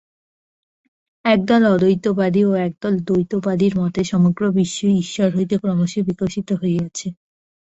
একদল 1.25 1.61
অদ্বৈতবাদী 1.71 2.41
ও 2.45 2.61
একদল 2.67 2.93
দ্বৈতবাদীর 3.07 3.73
মতে 3.81 4.01
সমগ্র 4.11 4.41
বিশ্বই 4.57 4.95
ঈশ্বর 5.03 5.27
হইতে 5.35 5.55
ক্রমশ 5.61 5.93
বিকশিত 6.07 6.49
হইয়াছে। 6.61 7.07